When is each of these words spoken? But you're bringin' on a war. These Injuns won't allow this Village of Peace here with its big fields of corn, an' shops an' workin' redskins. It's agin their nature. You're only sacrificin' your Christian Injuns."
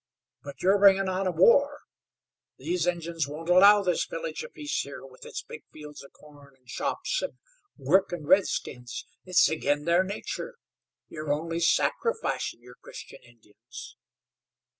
But 0.41 0.63
you're 0.63 0.79
bringin' 0.79 1.07
on 1.07 1.27
a 1.27 1.31
war. 1.31 1.81
These 2.57 2.87
Injuns 2.87 3.27
won't 3.27 3.49
allow 3.51 3.83
this 3.83 4.03
Village 4.07 4.41
of 4.43 4.51
Peace 4.51 4.79
here 4.81 5.05
with 5.05 5.27
its 5.27 5.43
big 5.43 5.61
fields 5.71 6.01
of 6.03 6.11
corn, 6.11 6.55
an' 6.59 6.65
shops 6.65 7.21
an' 7.21 7.37
workin' 7.77 8.25
redskins. 8.25 9.05
It's 9.25 9.47
agin 9.51 9.85
their 9.85 10.03
nature. 10.03 10.55
You're 11.07 11.31
only 11.31 11.59
sacrificin' 11.59 12.61
your 12.63 12.77
Christian 12.81 13.19
Injuns." 13.21 13.95